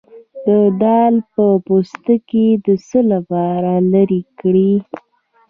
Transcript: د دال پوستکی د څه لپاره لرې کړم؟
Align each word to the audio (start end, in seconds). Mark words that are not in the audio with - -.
د 0.45 0.47
دال 0.81 1.15
پوستکی 1.65 2.47
د 2.65 2.67
څه 2.87 2.99
لپاره 3.11 3.73
لرې 3.91 4.21
کړم؟ 4.39 4.79